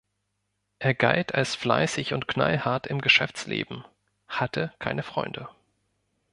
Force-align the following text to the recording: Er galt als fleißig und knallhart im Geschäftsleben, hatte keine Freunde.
Er 0.79 0.95
galt 0.95 1.35
als 1.35 1.53
fleißig 1.53 2.15
und 2.15 2.27
knallhart 2.27 2.87
im 2.87 3.01
Geschäftsleben, 3.01 3.85
hatte 4.27 4.73
keine 4.79 5.03
Freunde. 5.03 5.47